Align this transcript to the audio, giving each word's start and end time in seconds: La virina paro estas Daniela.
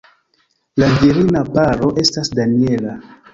La 0.83 0.87
virina 1.01 1.43
paro 1.59 1.91
estas 2.05 2.33
Daniela. 2.41 2.97